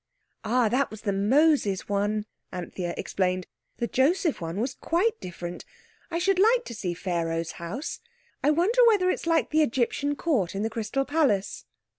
"Ah, 0.43 0.67
that 0.67 0.89
was 0.89 1.01
the 1.01 1.13
Moses 1.13 1.87
one," 1.87 2.25
Anthea 2.51 2.95
explained. 2.97 3.45
"The 3.77 3.85
Joseph 3.85 4.41
one 4.41 4.59
was 4.59 4.73
quite 4.73 5.19
different. 5.21 5.63
I 6.09 6.17
should 6.17 6.39
like 6.39 6.65
to 6.65 6.73
see 6.73 6.95
Pharaoh's 6.95 7.51
house. 7.61 7.99
I 8.43 8.49
wonder 8.49 8.81
whether 8.87 9.11
it's 9.11 9.27
like 9.27 9.51
the 9.51 9.61
Egyptian 9.61 10.15
Court 10.15 10.55
in 10.55 10.63
the 10.63 10.71
Crystal 10.71 11.05
Palace." 11.05 11.65